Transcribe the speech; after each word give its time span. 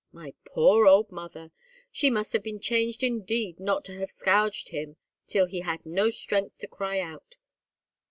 My 0.11 0.33
poor 0.45 0.87
old 0.87 1.11
mother! 1.11 1.51
She 1.91 2.09
must 2.09 2.33
have 2.33 2.41
been 2.41 2.59
changed 2.59 3.03
indeed 3.03 3.59
not 3.59 3.85
to 3.85 3.93
have 3.99 4.09
scourged 4.09 4.69
him 4.69 4.95
till 5.27 5.45
he 5.45 5.59
had 5.59 5.85
no 5.85 6.09
strength 6.09 6.55
to 6.61 6.67
cry 6.67 6.99
out." 6.99 7.37